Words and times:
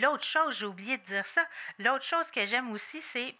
l'autre 0.00 0.24
chose, 0.24 0.56
j'ai 0.58 0.66
oublié 0.66 0.96
de 0.98 1.04
dire 1.04 1.26
ça, 1.34 1.44
l'autre 1.78 2.04
chose 2.04 2.26
que 2.32 2.44
j'aime 2.46 2.70
aussi, 2.72 3.02
c'est 3.12 3.34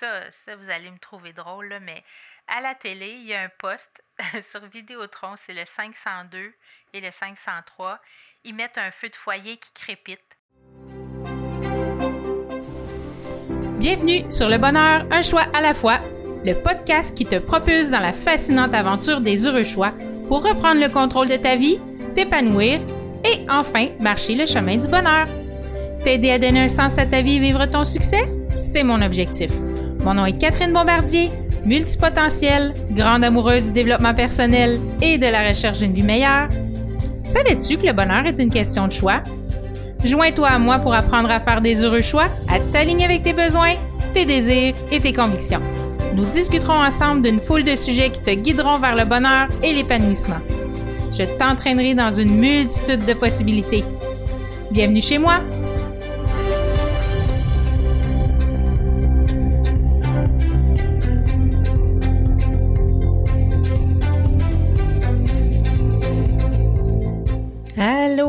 ça, 0.00 0.30
ça, 0.44 0.56
vous 0.56 0.70
allez 0.70 0.90
me 0.90 0.98
trouver 0.98 1.32
drôle, 1.32 1.68
là, 1.68 1.80
mais 1.80 2.02
à 2.48 2.60
la 2.60 2.74
télé, 2.74 3.10
il 3.10 3.26
y 3.26 3.34
a 3.34 3.42
un 3.42 3.50
poste 3.58 4.02
sur 4.50 4.64
Vidéotron, 4.66 5.34
c'est 5.46 5.54
le 5.54 5.64
502 5.76 6.52
et 6.92 7.00
le 7.00 7.10
503. 7.10 8.00
Ils 8.44 8.54
mettent 8.54 8.78
un 8.78 8.90
feu 8.90 9.08
de 9.08 9.16
foyer 9.16 9.56
qui 9.56 9.72
crépite. 9.72 10.20
Bienvenue 13.78 14.30
sur 14.30 14.48
Le 14.48 14.58
Bonheur, 14.58 15.06
un 15.10 15.22
choix 15.22 15.46
à 15.54 15.60
la 15.60 15.74
fois, 15.74 15.98
le 16.44 16.54
podcast 16.54 17.16
qui 17.16 17.26
te 17.26 17.36
propulse 17.36 17.90
dans 17.90 18.00
la 18.00 18.12
fascinante 18.12 18.74
aventure 18.74 19.20
des 19.20 19.46
heureux 19.46 19.64
choix 19.64 19.92
pour 20.28 20.42
reprendre 20.42 20.80
le 20.80 20.88
contrôle 20.88 21.28
de 21.28 21.36
ta 21.36 21.56
vie, 21.56 21.78
t'épanouir 22.14 22.80
et 23.24 23.46
enfin 23.48 23.88
marcher 24.00 24.34
le 24.34 24.46
chemin 24.46 24.76
du 24.76 24.88
bonheur. 24.88 25.26
T'aider 26.04 26.32
à 26.32 26.38
donner 26.38 26.60
un 26.60 26.68
sens 26.68 26.98
à 26.98 27.06
ta 27.06 27.22
vie 27.22 27.36
et 27.36 27.38
vivre 27.38 27.64
ton 27.64 27.82
succès, 27.82 28.30
c'est 28.54 28.82
mon 28.82 29.00
objectif. 29.00 29.50
Mon 30.00 30.12
nom 30.12 30.26
est 30.26 30.36
Catherine 30.36 30.70
Bombardier, 30.70 31.30
multipotentielle, 31.64 32.74
grande 32.90 33.24
amoureuse 33.24 33.64
du 33.64 33.72
développement 33.72 34.12
personnel 34.12 34.80
et 35.00 35.16
de 35.16 35.26
la 35.26 35.48
recherche 35.48 35.78
d'une 35.78 35.94
vie 35.94 36.02
meilleure. 36.02 36.48
Savais-tu 37.24 37.78
que 37.78 37.86
le 37.86 37.94
bonheur 37.94 38.26
est 38.26 38.38
une 38.38 38.50
question 38.50 38.86
de 38.86 38.92
choix? 38.92 39.22
Joins-toi 40.04 40.46
à 40.46 40.58
moi 40.58 40.78
pour 40.78 40.92
apprendre 40.92 41.30
à 41.30 41.40
faire 41.40 41.62
des 41.62 41.82
heureux 41.82 42.02
choix, 42.02 42.28
à 42.48 42.60
t'aligner 42.60 43.06
avec 43.06 43.22
tes 43.22 43.32
besoins, 43.32 43.76
tes 44.12 44.26
désirs 44.26 44.74
et 44.92 45.00
tes 45.00 45.14
convictions. 45.14 45.62
Nous 46.14 46.26
discuterons 46.26 46.84
ensemble 46.84 47.22
d'une 47.22 47.40
foule 47.40 47.64
de 47.64 47.74
sujets 47.74 48.10
qui 48.10 48.20
te 48.20 48.34
guideront 48.34 48.78
vers 48.78 48.94
le 48.94 49.06
bonheur 49.06 49.48
et 49.62 49.72
l'épanouissement. 49.72 50.42
Je 51.18 51.24
t'entraînerai 51.38 51.94
dans 51.94 52.10
une 52.10 52.36
multitude 52.36 53.06
de 53.06 53.14
possibilités. 53.14 53.84
Bienvenue 54.70 55.00
chez 55.00 55.16
moi! 55.16 55.40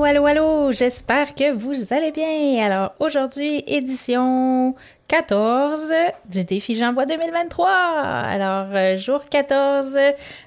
Allô, 0.07 0.27
allô, 0.27 0.71
j'espère 0.71 1.33
que 1.33 1.51
vous 1.51 1.91
allez 1.91 2.11
bien. 2.11 2.63
Alors 2.63 2.93
aujourd'hui, 2.99 3.63
édition 3.65 4.75
14 5.07 5.91
du 6.29 6.43
défi 6.43 6.75
J'envoie 6.75 7.07
2023. 7.07 7.67
Alors, 7.67 8.67
euh, 8.75 8.97
jour 8.97 9.27
14 9.27 9.97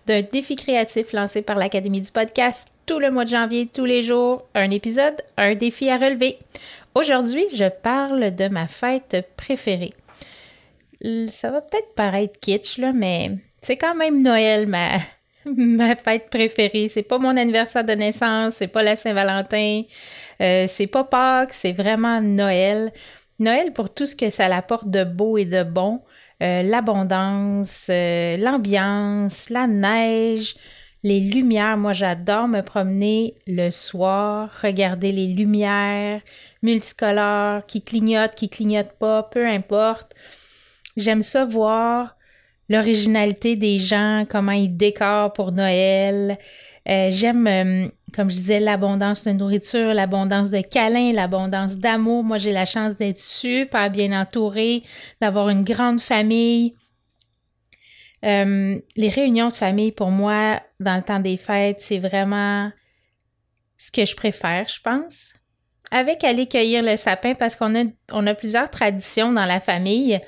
d'un 0.06 0.23
défi 0.23 0.55
créatif 0.55 1.12
lancé 1.12 1.42
par 1.42 1.56
l'Académie 1.56 2.00
du 2.00 2.12
podcast 2.12 2.69
tout 2.87 3.00
le 3.00 3.11
mois 3.11 3.25
de 3.25 3.31
janvier, 3.31 3.67
tous 3.67 3.84
les 3.84 4.00
jours, 4.00 4.45
un 4.55 4.70
épisode, 4.70 5.20
un 5.37 5.56
défi 5.56 5.91
à 5.91 5.98
relever. 5.98 6.39
Aujourd'hui, 6.95 7.47
je 7.53 7.69
parle 7.69 8.33
de 8.37 8.47
ma 8.47 8.69
fête 8.69 9.27
préférée. 9.37 9.93
Ça 11.27 11.50
va 11.50 11.62
peut-être 11.62 11.97
paraître 11.97 12.39
kitsch, 12.39 12.78
là, 12.78 12.93
mais 12.93 13.33
c'est 13.62 13.77
quand 13.77 13.97
même 13.97 14.22
Noël, 14.22 14.69
ma, 14.69 14.98
ma 15.56 15.97
fête 15.97 16.31
préférée. 16.31 16.89
C'est 16.89 17.03
pas 17.03 17.19
mon 17.19 17.36
anniversaire 17.36 17.84
de 17.84 17.92
naissance, 17.92 18.55
c'est 18.56 18.69
pas 18.69 18.83
la 18.83 18.97
Saint-Valentin, 18.97 19.83
euh, 20.41 20.67
c'est 20.67 20.86
pas 20.86 21.05
Pâques, 21.05 21.55
c'est 21.55 21.72
vraiment 21.72 22.20
Noël. 22.20 22.92
Noël 23.39 23.72
pour 23.72 23.92
tout 23.92 24.06
ce 24.06 24.16
que 24.16 24.31
ça 24.31 24.47
apporte 24.47 24.91
de 24.91 25.05
beau 25.05 25.39
et 25.39 25.44
de 25.44 25.62
bon. 25.62 26.03
Euh, 26.42 26.62
l'abondance, 26.62 27.89
euh, 27.91 28.36
l'ambiance, 28.36 29.50
la 29.50 29.66
neige, 29.66 30.56
les 31.03 31.20
lumières. 31.20 31.77
Moi, 31.77 31.92
j'adore 31.92 32.48
me 32.48 32.61
promener 32.61 33.34
le 33.47 33.70
soir, 33.70 34.50
regarder 34.62 35.12
les 35.12 35.27
lumières 35.27 36.20
multicolores 36.62 37.66
qui 37.66 37.83
clignotent, 37.83 38.34
qui 38.34 38.48
clignotent 38.48 38.98
pas, 38.98 39.25
peu 39.25 39.47
importe. 39.47 40.14
J'aime 40.97 41.22
ça 41.22 41.44
voir 41.44 42.18
l'originalité 42.69 43.57
des 43.57 43.79
gens, 43.79 44.25
comment 44.29 44.53
ils 44.53 44.77
décorent 44.77 45.33
pour 45.33 45.53
Noël. 45.53 46.39
Euh, 46.89 47.11
j'aime, 47.11 47.47
euh, 47.47 47.89
comme 48.15 48.31
je 48.31 48.37
disais, 48.37 48.61
l'abondance 48.61 49.25
de 49.25 49.33
nourriture, 49.33 49.93
l'abondance 49.93 50.51
de 50.51 50.61
câlins, 50.61 51.12
l'abondance 51.12 51.77
d'amour. 51.77 52.25
Moi, 52.25 52.39
j'ai 52.39 52.53
la 52.53 52.65
chance 52.65 52.97
d'être 52.97 53.21
super 53.21 53.91
bien 53.91 54.19
entourée, 54.19 54.83
d'avoir 55.21 55.51
une 55.51 55.65
grande 55.65 56.01
famille. 56.01 56.75
Euh, 58.25 58.81
les 58.97 59.09
réunions 59.11 59.49
de 59.49 59.55
famille, 59.55 59.93
pour 59.93 60.11
moi, 60.11 60.61
dans 60.81 60.97
le 60.97 61.03
temps 61.03 61.21
des 61.21 61.37
fêtes, 61.37 61.81
c'est 61.81 61.99
vraiment 61.99 62.71
ce 63.77 63.93
que 63.93 64.05
je 64.05 64.17
préfère, 64.17 64.67
je 64.69 64.81
pense 64.81 65.33
avec 65.91 66.25
aller 66.25 66.47
cueillir 66.47 66.82
le 66.82 66.97
sapin 66.97 67.34
parce 67.34 67.56
qu'on 67.56 67.75
a, 67.75 67.84
on 68.12 68.26
a 68.26 68.34
plusieurs 68.34 68.71
traditions 68.71 69.32
dans 69.32 69.44
la 69.44 69.60
famille, 69.60 70.21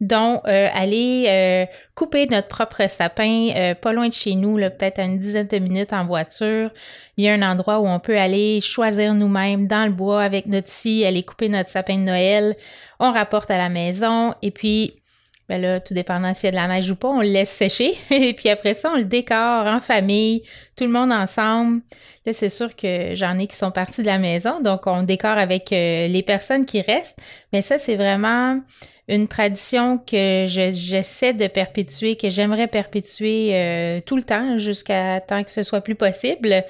dont 0.00 0.42
euh, 0.46 0.68
aller 0.74 1.24
euh, 1.28 1.66
couper 1.94 2.26
notre 2.26 2.48
propre 2.48 2.88
sapin 2.88 3.48
euh, 3.56 3.74
pas 3.74 3.92
loin 3.92 4.08
de 4.08 4.12
chez 4.12 4.34
nous, 4.34 4.56
peut-être 4.56 4.98
à 4.98 5.04
une 5.04 5.18
dizaine 5.18 5.46
de 5.46 5.58
minutes 5.58 5.92
en 5.92 6.04
voiture. 6.04 6.70
Il 7.16 7.24
y 7.24 7.28
a 7.28 7.32
un 7.32 7.42
endroit 7.42 7.80
où 7.80 7.86
on 7.86 7.98
peut 7.98 8.18
aller 8.18 8.60
choisir 8.60 9.14
nous-mêmes 9.14 9.66
dans 9.66 9.86
le 9.86 9.92
bois 9.92 10.22
avec 10.22 10.46
notre 10.46 10.68
scie, 10.68 11.04
aller 11.04 11.22
couper 11.22 11.48
notre 11.48 11.70
sapin 11.70 11.96
de 11.96 12.02
Noël. 12.02 12.54
On 13.00 13.12
rapporte 13.12 13.50
à 13.50 13.56
la 13.56 13.68
maison 13.68 14.34
et 14.42 14.50
puis 14.50 15.00
ben 15.48 15.60
là, 15.60 15.78
tout 15.80 15.94
dépendant 15.94 16.34
s'il 16.34 16.46
y 16.46 16.48
a 16.48 16.50
de 16.50 16.56
la 16.56 16.66
neige 16.66 16.90
ou 16.90 16.96
pas, 16.96 17.08
on 17.08 17.20
le 17.20 17.28
laisse 17.28 17.50
sécher. 17.50 17.94
Et 18.10 18.34
puis 18.34 18.48
après 18.48 18.74
ça, 18.74 18.90
on 18.92 18.96
le 18.96 19.04
décore 19.04 19.66
en 19.66 19.80
famille, 19.80 20.42
tout 20.76 20.84
le 20.84 20.90
monde 20.90 21.12
ensemble. 21.12 21.82
Là, 22.24 22.32
c'est 22.32 22.48
sûr 22.48 22.74
que 22.74 23.14
j'en 23.14 23.38
ai 23.38 23.46
qui 23.46 23.56
sont 23.56 23.70
partis 23.70 24.02
de 24.02 24.06
la 24.06 24.18
maison, 24.18 24.60
donc 24.60 24.86
on 24.86 25.04
décore 25.04 25.38
avec 25.38 25.72
euh, 25.72 26.08
les 26.08 26.22
personnes 26.22 26.64
qui 26.64 26.80
restent. 26.80 27.18
Mais 27.52 27.62
ça, 27.62 27.78
c'est 27.78 27.94
vraiment 27.94 28.60
une 29.08 29.28
tradition 29.28 29.98
que 29.98 30.46
j'essaie 30.48 31.32
de 31.32 31.46
perpétuer, 31.46 32.16
que 32.16 32.28
j'aimerais 32.28 32.66
perpétuer 32.66 33.50
euh, 33.52 34.00
tout 34.00 34.16
le 34.16 34.24
temps 34.24 34.58
jusqu'à 34.58 35.20
temps 35.20 35.44
que 35.44 35.50
ce 35.52 35.62
soit 35.62 35.80
plus 35.80 35.94
possible. 35.94 36.64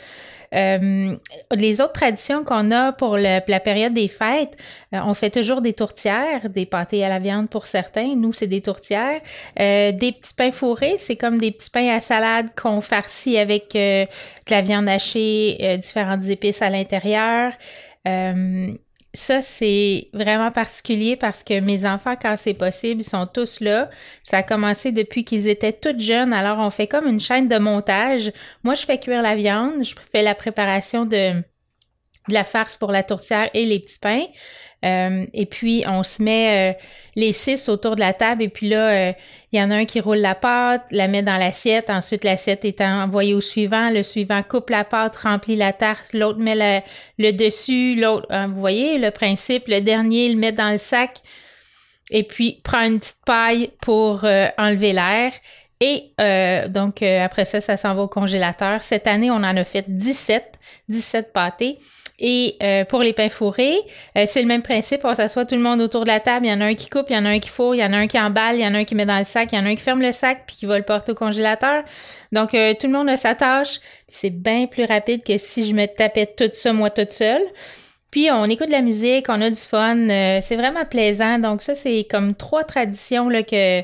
Euh, 0.57 1.17
les 1.55 1.81
autres 1.81 1.93
traditions 1.93 2.45
qu'on 2.45 2.71
a 2.71 2.93
pour 2.93 3.17
la 3.19 3.61
période 3.61 3.95
des 3.95 4.09
fêtes, 4.09 4.57
euh, 4.95 4.99
on 5.05 5.15
fait 5.15 5.31
toujours 5.31 5.61
des 5.61 5.73
tourtières, 5.73 6.49
des 6.49 6.67
pâtés 6.67 7.05
à 7.05 7.09
la 7.09 7.19
viande 7.19 7.49
pour 7.49 7.67
certains. 7.67 8.15
Nous, 8.17 8.33
c'est 8.33 8.47
des 8.47 8.63
tourtières. 8.63 9.21
Euh, 9.61 9.93
des 9.93 10.13
petits 10.13 10.35
pains 10.35 10.53
fourrés, 10.53 10.97
c'est 10.99 11.17
comme 11.17 11.39
des 11.39 11.53
petits 11.53 11.71
pains 11.71 11.95
à 11.95 12.01
salade 12.01 12.49
qu'on 12.61 12.81
farcit 12.81 13.39
avec 13.39 13.73
de 13.75 14.07
la 14.51 14.63
viande 14.63 14.89
hachée, 14.89 15.79
différentes 15.79 16.29
épices 16.29 16.63
à 16.63 16.71
l'intérieur 16.71 17.53
ça, 19.17 19.43
c'est 19.43 20.09
vraiment 20.13 20.51
particulier 20.51 21.17
parce 21.17 21.43
que 21.43 21.59
mes 21.61 21.87
enfants, 21.87 22.15
quand 22.21 22.37
c'est 22.37 22.55
possible, 22.55 23.01
ils 23.01 23.09
sont 23.09 23.27
tous 23.27 23.61
là. 23.61 23.91
Ça 24.25 24.39
a 24.39 24.43
commencé 24.43 24.93
depuis 24.93 25.25
qu'ils 25.25 25.49
étaient 25.49 25.73
tous 25.73 25.99
jeunes. 25.99 26.33
Alors, 26.33 26.59
on 26.59 26.71
fait 26.71 26.87
comme 26.87 27.07
une 27.07 27.21
chaîne 27.21 27.49
de 27.49 27.59
montage. 27.59 28.31
Moi, 28.63 28.75
je 28.75 28.85
fais 28.85 28.99
cuire 28.99 29.23
la 29.23 29.35
viande. 29.35 29.85
Je 29.85 29.95
fais 30.13 30.23
la 30.23 30.35
préparation 30.35 31.07
de, 31.07 31.33
de 32.29 32.35
la 32.35 32.45
farce 32.45 32.77
pour 32.77 32.93
la 32.93 33.03
tourtière 33.03 33.51
et 33.55 33.65
les 33.65 33.81
petits 33.81 33.99
pains. 33.99 34.25
Euh, 34.85 35.27
et 35.33 35.47
puis, 35.47 35.85
on 35.87 36.03
se 36.03 36.23
met 36.23 36.73
euh, 36.73 36.79
les 37.17 37.33
six 37.33 37.69
autour 37.69 37.97
de 37.97 38.01
la 38.01 38.13
table. 38.13 38.43
Et 38.43 38.49
puis 38.49 38.69
là, 38.69 39.11
il 39.11 39.15
euh, 39.15 39.59
y 39.59 39.63
en 39.63 39.71
a 39.71 39.77
un 39.77 39.85
qui 39.85 40.01
roule 40.01 40.19
la 40.19 40.35
pâte, 40.35 40.85
la 40.91 41.09
met 41.09 41.23
dans 41.23 41.37
l'assiette. 41.37 41.91
Ensuite, 41.91 42.25
l'assiette 42.25 42.65
est 42.65 42.81
envoyée 42.81 43.35
au 43.35 43.41
suivant. 43.41 43.91
Le 43.91 44.03
suivant 44.03 44.43
coupe 44.43 44.71
la 44.71 44.85
pâte, 44.85 45.17
remplit 45.17 45.57
la 45.57 45.73
tarte. 45.73 46.13
L'autre 46.13 46.39
met 46.39 46.85
le 47.19 47.33
dessus. 47.33 47.97
L'autre, 47.97 48.27
hein, 48.31 48.49
vous 48.49 48.61
voyez 48.61 48.99
le 48.99 49.11
principe. 49.11 49.65
Le 49.67 49.81
dernier, 49.81 50.27
il 50.27 50.35
le 50.35 50.39
met 50.39 50.53
dans 50.53 50.71
le 50.71 50.79
sac. 50.79 51.19
Et 52.11 52.23
puis, 52.23 52.61
prend 52.63 52.83
une 52.83 53.01
petite 53.01 53.25
paille 53.25 53.71
pour 53.81 54.25
enlever 54.59 54.93
l'air. 54.93 55.33
Et 55.81 56.13
donc, 56.69 57.03
après 57.03 57.45
ça, 57.45 57.61
ça 57.61 57.77
s'en 57.77 57.95
va 57.97 58.03
au 58.03 58.09
congélateur. 58.09 58.85
Cette 58.85 59.09
année, 59.09 59.31
on 59.33 59.37
en 59.37 59.57
a 59.57 59.65
fait 59.65 59.87
17, 59.89 60.57
17 60.89 61.33
pâtés. 61.33 61.79
Et 62.19 62.57
euh, 62.63 62.85
pour 62.87 63.01
les 63.01 63.13
pains 63.13 63.29
fourrés, 63.29 63.77
euh, 64.17 64.25
c'est 64.27 64.41
le 64.41 64.49
même 64.49 64.63
principe. 64.63 65.03
On 65.05 65.15
s'assoit 65.15 65.45
tout 65.45 65.55
le 65.55 65.61
monde 65.61 65.83
autour 65.83 66.05
de 66.05 66.09
la 66.09 66.21
table. 66.21 66.47
Il 66.47 66.49
y 66.49 66.53
en 66.53 66.63
a 66.63 66.65
un 66.65 66.75
qui 66.75 66.89
coupe, 66.89 67.07
il 67.11 67.15
y 67.15 67.19
en 67.19 67.27
a 67.27 67.29
un 67.29 67.39
qui 67.39 67.51
fourre, 67.51 67.75
il 67.75 67.79
y 67.79 67.85
en 67.85 67.93
a 67.93 67.97
un 67.99 68.07
qui 68.07 68.19
emballe, 68.19 68.57
il 68.57 68.63
y 68.63 68.67
en 68.67 68.75
a 68.75 68.79
un 68.79 68.85
qui 68.85 68.95
met 68.95 69.05
dans 69.05 69.19
le 69.19 69.25
sac, 69.25 69.51
il 69.53 69.57
y 69.57 69.59
en 69.59 69.67
a 69.67 69.69
un 69.69 69.75
qui 69.75 69.83
ferme 69.83 70.01
le 70.01 70.13
sac 70.13 70.45
puis 70.47 70.57
qui 70.57 70.67
va 70.67 70.79
le 70.79 70.85
porter 70.85 71.13
au 71.13 71.15
congélateur. 71.15 71.85
Donc, 72.33 72.55
euh, 72.55 72.73
tout 72.79 72.87
le 72.87 72.95
monde 72.95 73.11
a 73.11 73.19
sa 73.19 73.35
tâche. 73.35 73.81
C'est 74.09 74.31
bien 74.31 74.67
plus 74.67 74.85
rapide 74.87 75.25
que 75.25 75.37
si 75.37 75.67
je 75.67 75.75
me 75.75 75.85
tapais 75.87 76.27
tout 76.27 76.49
ça 76.53 76.73
moi 76.73 76.89
toute 76.89 77.13
seule. 77.13 77.43
Puis 78.11 78.31
on 78.31 78.45
écoute 78.47 78.69
de 78.69 78.73
la 78.73 78.81
musique, 78.81 79.27
on 79.29 79.43
a 79.43 79.51
du 79.51 79.61
fun. 79.61 80.09
c'est 80.41 80.57
vraiment 80.57 80.87
plaisant. 80.87 81.39
Donc, 81.39 81.61
ça, 81.61 81.75
c'est 81.75 82.07
comme 82.11 82.35
trois 82.35 82.65
traditions 82.65 83.29
là, 83.29 83.43
que... 83.43 83.83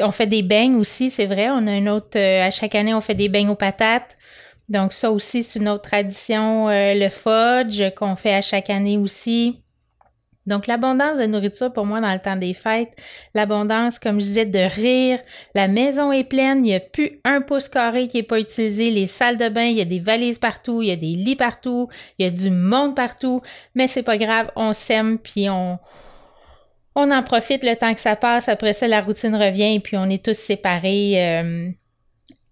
On 0.00 0.10
fait 0.10 0.26
des 0.26 0.42
beignes 0.42 0.74
aussi, 0.76 1.10
c'est 1.10 1.26
vrai. 1.26 1.50
On 1.50 1.66
a 1.66 1.76
une 1.76 1.88
autre... 1.90 2.18
à 2.18 2.50
chaque 2.50 2.74
année, 2.74 2.94
on 2.94 3.00
fait 3.00 3.14
des 3.14 3.28
beignes 3.28 3.50
aux 3.50 3.54
patates. 3.54 4.16
Donc 4.68 4.92
ça 4.92 5.10
aussi, 5.10 5.42
c'est 5.42 5.58
une 5.58 5.68
autre 5.68 5.82
tradition. 5.82 6.68
Euh, 6.68 6.94
le 6.94 7.10
fudge 7.10 7.94
qu'on 7.94 8.16
fait 8.16 8.34
à 8.34 8.42
chaque 8.42 8.70
année 8.70 8.96
aussi. 8.96 9.64
Donc, 10.46 10.66
l'abondance 10.66 11.18
de 11.18 11.24
nourriture 11.24 11.72
pour 11.72 11.86
moi 11.86 12.00
dans 12.00 12.12
le 12.12 12.18
temps 12.18 12.36
des 12.36 12.52
fêtes, 12.52 12.92
l'abondance, 13.34 13.98
comme 13.98 14.20
je 14.20 14.26
disais, 14.26 14.44
de 14.44 14.58
rire, 14.58 15.18
la 15.54 15.68
maison 15.68 16.12
est 16.12 16.24
pleine, 16.24 16.58
il 16.58 16.68
n'y 16.68 16.74
a 16.74 16.80
plus 16.80 17.20
un 17.24 17.40
pouce 17.40 17.68
carré 17.68 18.08
qui 18.08 18.18
n'est 18.18 18.24
pas 18.24 18.38
utilisé, 18.38 18.90
les 18.90 19.06
salles 19.06 19.38
de 19.38 19.48
bain, 19.48 19.64
il 19.64 19.76
y 19.76 19.80
a 19.80 19.86
des 19.86 20.00
valises 20.00 20.38
partout, 20.38 20.82
il 20.82 20.88
y 20.88 20.92
a 20.92 20.96
des 20.96 21.14
lits 21.14 21.36
partout, 21.36 21.88
il 22.18 22.26
y 22.26 22.28
a 22.28 22.30
du 22.30 22.50
monde 22.50 22.94
partout, 22.94 23.40
mais 23.74 23.86
c'est 23.86 24.02
pas 24.02 24.18
grave, 24.18 24.50
on 24.54 24.74
s'aime, 24.74 25.18
puis 25.18 25.48
on, 25.48 25.78
on 26.94 27.10
en 27.10 27.22
profite 27.22 27.64
le 27.64 27.74
temps 27.74 27.94
que 27.94 28.00
ça 28.00 28.14
passe, 28.14 28.50
après 28.50 28.74
ça, 28.74 28.86
la 28.86 29.00
routine 29.00 29.34
revient, 29.34 29.74
et 29.74 29.80
puis 29.80 29.96
on 29.96 30.10
est 30.10 30.22
tous 30.22 30.36
séparés. 30.36 31.14
Euh, 31.16 31.70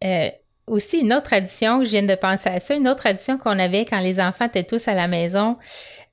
euh, 0.05 0.31
aussi, 0.67 1.01
une 1.01 1.13
autre 1.13 1.25
tradition, 1.25 1.85
je 1.85 1.91
viens 1.91 2.03
de 2.03 2.15
penser 2.15 2.49
à 2.49 2.59
ça, 2.59 2.75
une 2.75 2.89
autre 2.89 3.01
tradition 3.01 3.39
qu'on 3.39 3.59
avait 3.59 3.85
quand 3.85 4.01
les 4.01 4.21
enfants 4.21 4.47
étaient 4.47 4.65
tous 4.65 4.89
à 4.89 4.95
la 4.95 5.09
maison, 5.09 5.57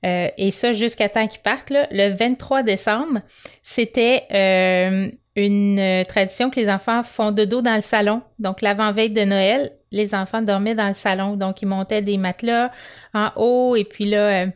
euh, 0.04 0.28
et 0.36 0.50
ça 0.50 0.72
jusqu'à 0.72 1.08
temps 1.08 1.26
qu'ils 1.26 1.40
partent, 1.40 1.72
le 1.90 2.14
23 2.14 2.62
décembre, 2.62 3.20
c'était 3.62 4.24
euh, 4.32 5.10
une 5.36 6.04
tradition 6.08 6.50
que 6.50 6.58
les 6.58 6.68
enfants 6.68 7.02
font 7.02 7.32
de 7.32 7.44
dos 7.44 7.62
dans 7.62 7.74
le 7.74 7.80
salon. 7.80 8.22
Donc, 8.38 8.62
l'avant-veille 8.62 9.10
de 9.10 9.24
Noël, 9.24 9.72
les 9.92 10.14
enfants 10.14 10.42
dormaient 10.42 10.74
dans 10.74 10.88
le 10.88 10.94
salon. 10.94 11.36
Donc, 11.36 11.62
ils 11.62 11.68
montaient 11.68 12.02
des 12.02 12.16
matelas 12.16 12.70
en 13.14 13.30
haut 13.36 13.76
et 13.76 13.84
puis 13.84 14.06
là, 14.06 14.44
euh, 14.44 14.46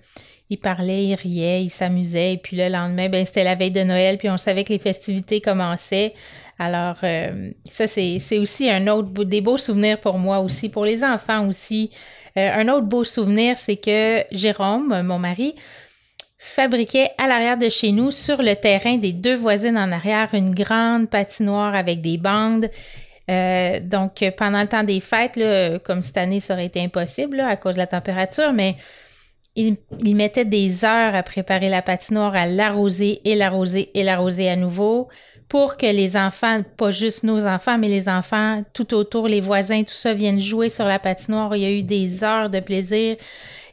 ils 0.50 0.58
parlaient, 0.58 1.04
ils 1.04 1.14
riaient, 1.14 1.64
ils 1.64 1.70
s'amusaient. 1.70 2.34
Et 2.34 2.38
puis 2.38 2.56
le 2.56 2.68
lendemain, 2.68 3.08
ben, 3.08 3.24
c'était 3.24 3.44
la 3.44 3.54
veille 3.54 3.70
de 3.70 3.82
Noël, 3.82 4.18
puis 4.18 4.28
on 4.30 4.36
savait 4.36 4.64
que 4.64 4.72
les 4.72 4.78
festivités 4.78 5.40
commençaient. 5.40 6.14
Alors, 6.58 6.96
ça, 7.68 7.86
c'est 7.86 8.38
aussi 8.38 8.70
un 8.70 8.86
autre 8.86 9.24
des 9.24 9.40
beaux 9.40 9.56
souvenirs 9.56 10.00
pour 10.00 10.18
moi 10.18 10.38
aussi, 10.38 10.68
pour 10.68 10.84
les 10.84 11.02
enfants 11.02 11.48
aussi. 11.48 11.90
Euh, 12.36 12.50
un 12.52 12.68
autre 12.68 12.86
beau 12.86 13.04
souvenir, 13.04 13.56
c'est 13.56 13.76
que 13.76 14.24
Jérôme, 14.32 15.02
mon 15.02 15.18
mari, 15.18 15.54
fabriquait 16.38 17.10
à 17.16 17.28
l'arrière 17.28 17.56
de 17.56 17.68
chez 17.68 17.92
nous, 17.92 18.10
sur 18.10 18.42
le 18.42 18.54
terrain 18.54 18.96
des 18.96 19.12
deux 19.12 19.34
voisines 19.34 19.78
en 19.78 19.92
arrière, 19.92 20.30
une 20.34 20.54
grande 20.54 21.08
patinoire 21.08 21.74
avec 21.74 22.00
des 22.00 22.18
bandes. 22.18 22.68
Euh, 23.30 23.80
donc, 23.80 24.24
pendant 24.36 24.60
le 24.60 24.68
temps 24.68 24.82
des 24.82 25.00
fêtes, 25.00 25.40
comme 25.84 26.02
cette 26.02 26.18
année, 26.18 26.40
ça 26.40 26.54
aurait 26.54 26.66
été 26.66 26.82
impossible 26.82 27.40
à 27.40 27.56
cause 27.56 27.74
de 27.74 27.80
la 27.80 27.86
température, 27.86 28.52
mais 28.52 28.74
il, 29.56 29.76
il, 30.00 30.16
mettait 30.16 30.44
des 30.44 30.84
heures 30.84 31.14
à 31.14 31.22
préparer 31.22 31.68
la 31.68 31.82
patinoire, 31.82 32.34
à 32.34 32.46
l'arroser 32.46 33.20
et 33.24 33.34
l'arroser 33.34 33.90
et 33.94 34.02
l'arroser 34.02 34.48
à 34.48 34.56
nouveau 34.56 35.08
pour 35.48 35.76
que 35.76 35.86
les 35.86 36.16
enfants, 36.16 36.62
pas 36.76 36.90
juste 36.90 37.22
nos 37.22 37.46
enfants, 37.46 37.78
mais 37.78 37.88
les 37.88 38.08
enfants 38.08 38.62
tout 38.72 38.94
autour, 38.94 39.28
les 39.28 39.40
voisins, 39.40 39.82
tout 39.82 39.94
ça, 39.94 40.14
viennent 40.14 40.40
jouer 40.40 40.68
sur 40.68 40.86
la 40.86 40.98
patinoire. 40.98 41.54
Il 41.54 41.62
y 41.62 41.66
a 41.66 41.70
eu 41.70 41.82
des 41.82 42.24
heures 42.24 42.50
de 42.50 42.60
plaisir. 42.60 43.16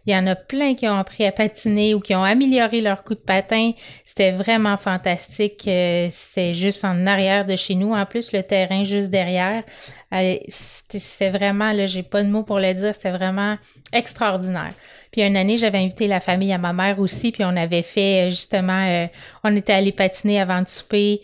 Il 0.06 0.14
y 0.14 0.16
en 0.16 0.26
a 0.26 0.36
plein 0.36 0.74
qui 0.74 0.88
ont 0.88 0.98
appris 0.98 1.26
à 1.26 1.32
patiner 1.32 1.94
ou 1.94 2.00
qui 2.00 2.16
ont 2.16 2.24
amélioré 2.24 2.82
leur 2.82 3.04
coup 3.04 3.14
de 3.14 3.20
patin. 3.20 3.72
C'était 4.12 4.32
vraiment 4.32 4.76
fantastique. 4.76 5.64
Euh, 5.70 6.10
c'était 6.12 6.54
juste 6.54 6.84
en 6.84 7.08
arrière 7.08 7.46
de 7.46 7.56
chez 7.56 7.76
nous. 7.76 7.94
En 7.94 8.06
plus, 8.06 8.34
le 8.34 8.44
terrain 8.44 8.84
juste 8.84 9.10
derrière. 9.10 9.64
C'était 10.50 11.30
vraiment, 11.30 11.72
là, 11.72 11.86
j'ai 11.86 12.04
pas 12.04 12.22
de 12.22 12.28
mots 12.28 12.44
pour 12.44 12.60
le 12.60 12.74
dire, 12.74 12.94
c'était 12.94 13.12
vraiment 13.12 13.58
extraordinaire. 13.94 14.74
Puis 15.14 15.22
une 15.22 15.38
année, 15.38 15.56
j'avais 15.56 15.78
invité 15.78 16.08
la 16.08 16.20
famille 16.20 16.52
à 16.52 16.58
ma 16.58 16.74
mère 16.74 17.00
aussi, 17.00 17.32
puis 17.32 17.46
on 17.46 17.56
avait 17.56 17.84
fait 17.84 18.28
euh, 18.28 18.30
justement, 18.32 18.86
euh, 18.86 19.08
on 19.46 19.56
était 19.56 19.72
allé 19.72 19.94
patiner 19.94 20.42
avant 20.42 20.62
de 20.62 20.68
souper. 20.68 21.22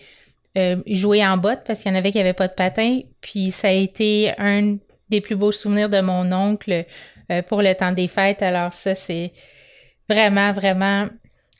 Jouer 0.88 1.24
en 1.24 1.38
botte 1.38 1.60
parce 1.68 1.82
qu'il 1.82 1.92
y 1.92 1.94
en 1.94 1.98
avait 1.98 2.12
qui 2.12 2.18
n'avaient 2.18 2.34
pas 2.34 2.48
de 2.48 2.54
patin. 2.54 3.02
Puis 3.22 3.52
ça 3.52 3.68
a 3.68 3.72
été 3.72 4.34
un 4.40 4.78
des 5.08 5.22
plus 5.22 5.36
beaux 5.36 5.52
souvenirs 5.52 5.88
de 5.88 6.02
mon 6.02 6.32
oncle 6.32 6.84
pour 7.46 7.62
le 7.62 7.76
temps 7.76 7.92
des 7.92 8.08
fêtes. 8.08 8.42
Alors 8.42 8.74
ça, 8.74 8.96
c'est 8.96 9.34
vraiment, 10.10 10.52
vraiment 10.54 11.10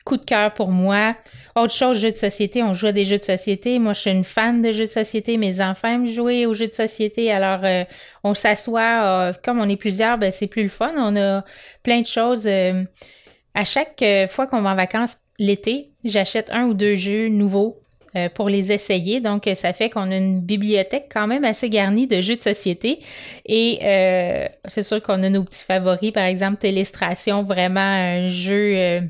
coup 0.08 0.16
de 0.16 0.24
cœur 0.24 0.54
pour 0.54 0.70
moi. 0.70 1.16
Autre 1.54 1.74
chose, 1.74 2.00
jeux 2.00 2.12
de 2.12 2.16
société, 2.16 2.62
on 2.62 2.74
joue 2.74 2.86
à 2.86 2.92
des 2.92 3.04
jeux 3.04 3.18
de 3.18 3.22
société. 3.22 3.78
Moi, 3.78 3.92
je 3.92 4.00
suis 4.00 4.10
une 4.10 4.24
fan 4.24 4.62
de 4.62 4.72
jeux 4.72 4.86
de 4.86 4.90
société. 4.90 5.36
Mes 5.36 5.60
enfants 5.60 5.88
aiment 5.88 6.06
jouer 6.06 6.46
aux 6.46 6.54
jeux 6.54 6.68
de 6.68 6.74
société. 6.74 7.30
Alors, 7.30 7.60
euh, 7.64 7.84
on 8.24 8.34
s'assoit, 8.34 9.32
comme 9.44 9.60
on 9.60 9.68
est 9.68 9.76
plusieurs, 9.76 10.18
ben, 10.18 10.30
c'est 10.30 10.46
plus 10.46 10.62
le 10.62 10.68
fun. 10.68 10.92
On 10.96 11.16
a 11.16 11.44
plein 11.82 12.00
de 12.00 12.06
choses. 12.06 12.48
à 12.48 13.64
chaque 13.64 14.04
fois 14.28 14.46
qu'on 14.46 14.62
va 14.62 14.70
en 14.70 14.76
vacances 14.76 15.18
l'été, 15.38 15.90
j'achète 16.04 16.50
un 16.50 16.64
ou 16.64 16.74
deux 16.74 16.94
jeux 16.94 17.28
nouveaux 17.28 17.80
euh, 18.16 18.30
pour 18.30 18.48
les 18.48 18.72
essayer. 18.72 19.20
Donc, 19.20 19.48
ça 19.54 19.74
fait 19.74 19.90
qu'on 19.90 20.10
a 20.10 20.16
une 20.16 20.40
bibliothèque 20.40 21.10
quand 21.12 21.26
même 21.26 21.44
assez 21.44 21.68
garnie 21.68 22.06
de 22.06 22.22
jeux 22.22 22.36
de 22.36 22.42
société. 22.42 23.00
Et 23.44 23.80
euh, 23.82 24.48
c'est 24.66 24.82
sûr 24.82 25.02
qu'on 25.02 25.22
a 25.22 25.28
nos 25.28 25.44
petits 25.44 25.64
favoris, 25.64 26.10
par 26.12 26.24
exemple, 26.24 26.56
Télestration, 26.56 27.42
vraiment 27.42 27.80
un 27.80 28.28
jeu 28.28 28.72
euh, 28.76 29.00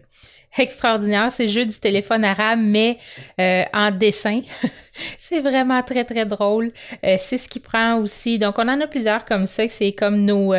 extraordinaire. 0.57 1.31
C'est 1.31 1.49
jeu 1.49 1.65
du 1.65 1.79
téléphone 1.79 2.25
arabe, 2.25 2.61
mais 2.63 2.99
en 3.39 3.91
dessin. 3.91 4.41
c'est 5.19 5.41
vraiment 5.41 5.83
très, 5.83 6.05
très 6.05 6.25
drôle. 6.25 6.73
c'est 7.03 7.37
ce 7.37 7.49
qui 7.49 7.61
prend 7.61 7.97
aussi. 7.97 8.39
Donc, 8.39 8.59
on 8.59 8.69
en 8.69 8.81
a 8.81 8.87
plusieurs 8.87 9.25
comme 9.25 9.47
ça. 9.47 9.69
C'est 9.69 9.93
comme 9.93 10.25
nos, 10.25 10.55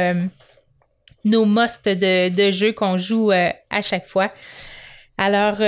nos 1.25 1.45
musts 1.45 1.89
de, 1.89 2.29
de 2.29 2.51
jeux 2.51 2.73
qu'on 2.73 2.97
joue 2.97 3.31
à 3.31 3.81
chaque 3.81 4.07
fois. 4.07 4.31
Alors, 5.17 5.61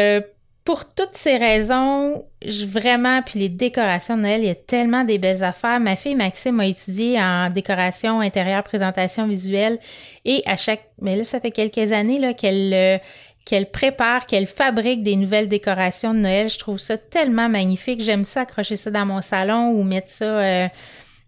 pour 0.64 0.94
toutes 0.94 1.16
ces 1.18 1.38
raisons, 1.38 2.24
je, 2.46 2.66
vraiment, 2.66 3.22
puis 3.24 3.40
les 3.40 3.50
décorations 3.50 4.16
de 4.16 4.22
Noël, 4.22 4.42
il 4.42 4.48
y 4.48 4.52
a 4.52 4.56
tellement 4.56 5.04
des 5.04 5.18
belles 5.18 5.44
affaires. 5.44 5.80
Ma 5.80 5.96
fille 5.96 6.14
Maxime 6.14 6.60
a 6.60 6.68
étudié 6.68 7.20
en 7.20 7.50
décoration 7.50 8.20
intérieure, 8.20 8.64
présentation 8.64 9.28
visuelle, 9.28 9.80
et 10.24 10.44
à 10.46 10.58
chaque, 10.58 10.84
mais 11.02 11.16
là, 11.16 11.24
ça 11.24 11.40
fait 11.40 11.52
quelques 11.52 11.92
années 11.92 12.36
qu'elle 12.36 12.74
euh, 12.74 12.98
qu'elle 13.46 13.70
prépare, 13.70 14.26
qu'elle 14.28 14.48
fabrique 14.48 15.04
des 15.04 15.16
nouvelles 15.16 15.48
décorations 15.48 16.14
de 16.14 16.20
Noël. 16.20 16.50
Je 16.50 16.60
trouve 16.60 16.78
ça 16.78 16.98
tellement 16.98 17.50
magnifique. 17.50 18.02
J'aime 18.02 18.24
ça 18.24 18.42
accrocher 18.42 18.76
ça 18.76 18.92
dans 18.92 19.06
mon 19.06 19.22
salon 19.22 19.72
ou 19.72 19.84
mettre 19.84 20.10
ça 20.10 20.26
euh, 20.26 20.68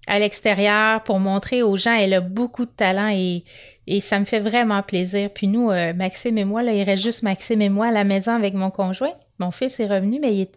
à 0.08 0.20
l'extérieur 0.20 1.04
pour 1.04 1.20
montrer 1.20 1.64
aux 1.64 1.76
gens. 1.76 1.96
Elle 1.96 2.14
a 2.14 2.22
beaucoup 2.22 2.66
de 2.66 2.72
talent 2.72 3.10
et, 3.10 3.44
et 3.88 4.00
ça 4.00 4.20
me 4.20 4.26
fait 4.26 4.40
vraiment 4.40 4.82
plaisir. 4.84 5.30
Puis 5.34 5.48
nous, 5.48 5.72
euh, 5.72 5.94
Maxime 5.94 6.38
et 6.38 6.46
moi, 6.46 6.62
là, 6.62 6.74
il 6.74 6.84
reste 6.84 7.04
juste 7.04 7.24
Maxime 7.24 7.62
et 7.62 7.70
moi 7.70 7.88
à 7.88 7.92
la 7.92 8.04
maison 8.04 8.34
avec 8.34 8.54
mon 8.54 8.70
conjoint. 8.70 9.14
Mon 9.40 9.52
fils 9.52 9.80
est 9.80 9.88
revenu, 9.88 10.20
mais 10.22 10.36
il 10.36 10.48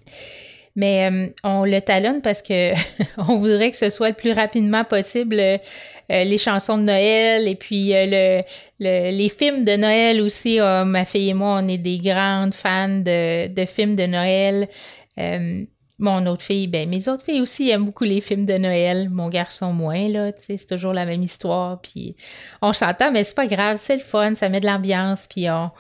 mais 0.77 1.11
euh, 1.11 1.29
on 1.43 1.65
le 1.65 1.81
talonne 1.81 2.21
parce 2.21 2.43
que 2.43 2.73
on 3.19 3.39
voudrait 3.39 3.71
que 3.71 3.77
ce 3.77 3.91
soit 3.91 4.11
le 4.11 4.15
plus 4.15 4.33
rapidement 4.33 4.85
possible 4.85 5.41
euh, 5.41 5.59
les 6.09 6.39
chansons 6.39 6.79
de 6.79 6.85
Noël 6.85 7.49
et 7.49 7.57
puis 7.57 7.95
euh, 7.95 8.43
le, 8.79 9.11
les 9.11 9.29
films 9.31 9.65
de 9.65 9.77
Noël 9.77 10.21
aussi. 10.21 10.61
Ah, 10.61 10.85
ma 10.85 11.05
fille 11.05 11.31
et 11.31 11.35
moi, 11.35 11.61
on 11.63 11.67
est 11.67 11.79
des 11.79 11.99
grandes 11.99 12.55
fans 12.55 12.89
de, 12.89 13.49
de 13.49 13.65
films 13.65 13.97
de 13.97 14.07
Noël. 14.07 14.69
mon 15.99 16.27
autre 16.27 16.43
fille, 16.43 16.67
ben 16.67 16.87
mes 16.89 17.09
autres 17.09 17.25
filles 17.25 17.41
aussi 17.41 17.71
aiment 17.71 17.87
beaucoup 17.87 18.05
les 18.05 18.21
films 18.21 18.45
de 18.45 18.59
Noël. 18.59 19.09
Mon 19.09 19.31
garçon 19.31 19.73
moins 19.73 20.09
là, 20.09 20.31
c'est 20.39 20.67
toujours 20.67 20.93
la 20.93 21.07
même 21.07 21.23
histoire. 21.23 21.81
Puis 21.81 22.17
on 22.61 22.75
s'entend, 22.75 23.11
mais 23.11 23.25
c'est 23.25 23.35
pas 23.35 23.47
grave, 23.47 23.79
c'est 23.81 23.97
le 23.97 24.03
fun, 24.03 24.35
ça 24.35 24.51
met 24.51 24.61
de 24.61 24.67
l'ambiance. 24.67 25.27
Puis 25.27 25.49
on 25.49 25.71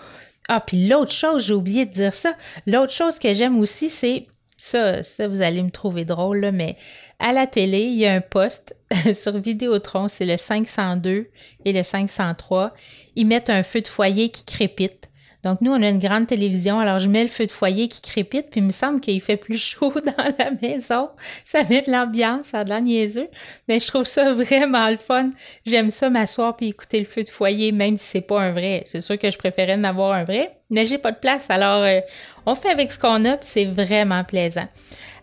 ah, 0.49 0.61
puis 0.61 0.87
l'autre 0.87 1.13
chose, 1.13 1.47
j'ai 1.47 1.55
oublié 1.55 1.87
de 1.87 1.93
dire 1.93 2.15
ça. 2.15 2.33
L'autre 2.67 2.93
chose 2.93 3.19
que 3.19 3.33
j'aime 3.33 3.59
aussi, 3.59 3.89
c'est 3.89 4.27
ça, 4.57 5.05
ça, 5.05 5.29
vous 5.29 5.43
allez 5.43 5.63
me 5.63 5.71
trouver 5.71 6.05
drôle, 6.05 6.41
là, 6.41 6.53
mais 6.53 6.77
à 7.19 7.33
la 7.33 7.47
télé, 7.47 7.81
il 7.81 7.97
y 7.97 8.07
a 8.07 8.13
un 8.13 8.21
poste 8.21 8.77
sur 9.13 9.39
Vidéotron, 9.39 10.09
c'est 10.09 10.27
le 10.27 10.37
502 10.37 11.29
et 11.65 11.73
le 11.73 11.83
503. 11.83 12.73
Ils 13.17 13.27
mettent 13.27 13.51
un 13.51 13.63
feu 13.63 13.81
de 13.81 13.89
foyer 13.89 14.31
qui 14.31 14.45
crépite. 14.45 15.11
Donc, 15.47 15.61
nous, 15.61 15.71
on 15.71 15.81
a 15.81 15.89
une 15.89 16.01
grande 16.01 16.27
télévision, 16.27 16.81
alors 16.81 16.99
je 16.99 17.09
mets 17.09 17.23
le 17.23 17.29
feu 17.29 17.47
de 17.47 17.53
foyer 17.53 17.87
qui 17.87 18.03
crépite, 18.03 18.51
puis 18.51 18.61
il 18.61 18.65
me 18.65 18.73
semble 18.73 19.01
qu'il 19.01 19.21
fait 19.21 19.37
plus 19.37 19.63
chaud 19.63 19.93
dans 20.05 20.35
la 20.39 20.51
maison. 20.61 21.11
Ça 21.45 21.63
met 21.63 21.83
de 21.83 21.93
l'ambiance, 21.93 22.47
ça 22.47 22.61
a 22.61 22.65
de 22.65 22.71
la 22.71 22.81
niaiseux, 22.81 23.29
mais 23.69 23.79
je 23.79 23.87
trouve 23.87 24.07
ça 24.07 24.33
vraiment 24.33 24.89
le 24.91 24.97
fun. 24.97 25.31
J'aime 25.65 25.93
ça 25.93 26.11
m'asseoir 26.11 26.57
puis 26.57 26.69
écouter 26.69 26.99
le 26.99 27.05
feu 27.05 27.23
de 27.23 27.29
foyer, 27.29 27.71
même 27.71 27.97
si 27.97 28.07
c'est 28.07 28.21
pas 28.23 28.41
un 28.41 28.53
vrai. 28.53 28.83
C'est 28.87 29.01
sûr 29.01 29.19
que 29.19 29.31
je 29.31 29.39
préférais 29.39 29.75
en 29.75 29.85
avoir 29.85 30.13
un 30.13 30.25
vrai, 30.25 30.56
mais 30.70 30.85
j'ai 30.85 30.99
pas 30.99 31.12
de 31.12 31.18
place, 31.18 31.49
alors 31.50 31.82
euh, 31.82 32.00
on 32.44 32.54
fait 32.54 32.70
avec 32.70 32.92
ce 32.92 32.99
qu'on 32.99 33.25
a, 33.25 33.37
c'est 33.40 33.66
vraiment 33.66 34.25
plaisant. 34.25 34.66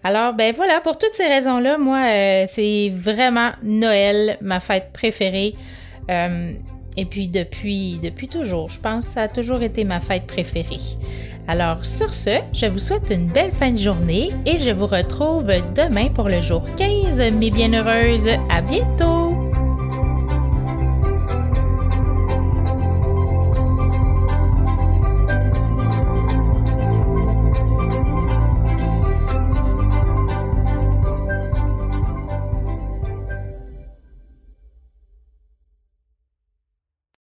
Alors, 0.03 0.33
ben 0.33 0.53
voilà, 0.53 0.81
pour 0.81 0.97
toutes 0.97 1.13
ces 1.13 1.27
raisons-là, 1.27 1.77
moi, 1.77 2.00
euh, 2.05 2.45
c'est 2.47 2.91
vraiment 2.93 3.51
Noël, 3.62 4.38
ma 4.41 4.59
fête 4.59 4.91
préférée. 4.91 5.55
Euh, 6.09 6.51
et 6.97 7.05
puis 7.05 7.27
depuis, 7.27 8.00
depuis 8.03 8.27
toujours, 8.27 8.69
je 8.69 8.79
pense 8.79 9.05
ça 9.05 9.23
a 9.23 9.27
toujours 9.27 9.63
été 9.63 9.83
ma 9.83 10.00
fête 10.00 10.27
préférée. 10.27 10.81
Alors 11.47 11.85
sur 11.85 12.13
ce, 12.13 12.39
je 12.53 12.67
vous 12.67 12.79
souhaite 12.79 13.09
une 13.09 13.27
belle 13.27 13.51
fin 13.51 13.71
de 13.71 13.77
journée 13.77 14.31
et 14.45 14.57
je 14.57 14.71
vous 14.71 14.88
retrouve 14.88 15.51
demain 15.75 16.09
pour 16.09 16.29
le 16.29 16.39
jour 16.39 16.63
15, 16.77 17.19
mes 17.33 17.51
bienheureuses. 17.51 18.29
À 18.50 18.62
bientôt! 18.62 19.52